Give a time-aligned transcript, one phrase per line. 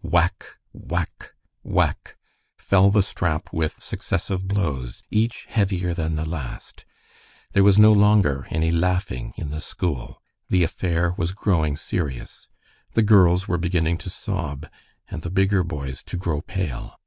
[0.00, 0.46] Whack!
[0.72, 1.34] whack!
[1.62, 2.16] whack!
[2.56, 6.86] fell the strap with successive blows, each heavier than the last.
[7.52, 10.22] There was no longer any laughing in the school.
[10.48, 12.48] The affair was growing serious.
[12.94, 14.66] The girls were beginning to sob,
[15.08, 16.98] and the bigger boys to grow pale.